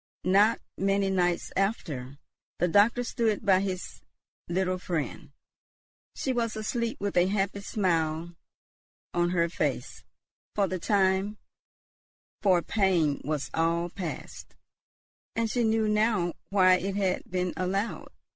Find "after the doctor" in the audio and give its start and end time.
1.55-3.03